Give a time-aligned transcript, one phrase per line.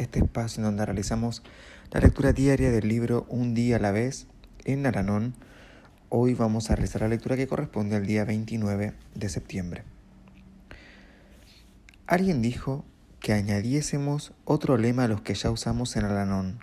[0.00, 1.42] este espacio en donde realizamos
[1.90, 4.26] la lectura diaria del libro Un día a la vez
[4.64, 5.34] en Alanón.
[6.08, 9.84] Hoy vamos a realizar la lectura que corresponde al día 29 de septiembre.
[12.06, 12.84] Alguien dijo
[13.20, 16.60] que añadiésemos otro lema a los que ya usamos en Alanón.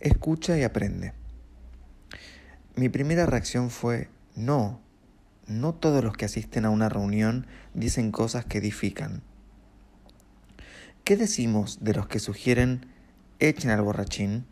[0.00, 1.12] Escucha y aprende.
[2.74, 4.80] Mi primera reacción fue, no,
[5.46, 9.22] no todos los que asisten a una reunión dicen cosas que edifican.
[11.10, 12.86] ¿Qué decimos de los que sugieren
[13.40, 14.44] echen al borrachín?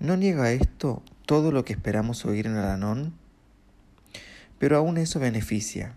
[0.00, 3.12] ¿No niega esto todo lo que esperamos oír en el anón?
[4.58, 5.96] Pero aún eso beneficia.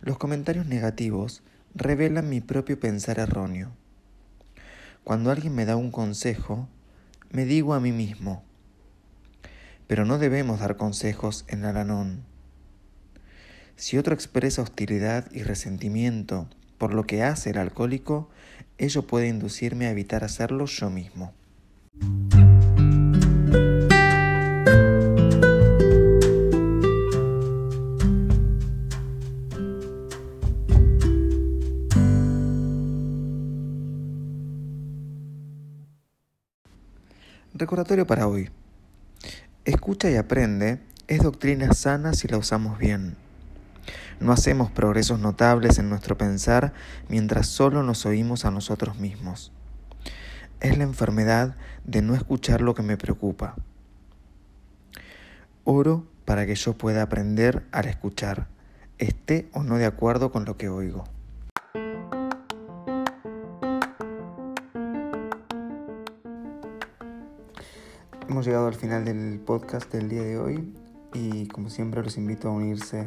[0.00, 1.42] Los comentarios negativos
[1.74, 3.72] revelan mi propio pensar erróneo.
[5.04, 6.70] Cuando alguien me da un consejo,
[7.30, 8.42] me digo a mí mismo,
[9.88, 12.24] pero no debemos dar consejos en el anón.
[13.76, 18.28] Si otro expresa hostilidad y resentimiento por lo que hace el alcohólico,
[18.78, 21.32] ello puede inducirme a evitar hacerlo yo mismo.
[37.54, 38.50] Recordatorio para hoy.
[39.64, 43.16] Escucha y aprende es doctrina sana si la usamos bien.
[44.18, 46.72] No hacemos progresos notables en nuestro pensar
[47.08, 49.52] mientras solo nos oímos a nosotros mismos.
[50.60, 53.56] Es la enfermedad de no escuchar lo que me preocupa.
[55.64, 58.46] Oro para que yo pueda aprender al escuchar,
[58.98, 61.04] esté o no de acuerdo con lo que oigo.
[68.28, 70.74] Hemos llegado al final del podcast del día de hoy
[71.12, 73.06] y como siempre los invito a unirse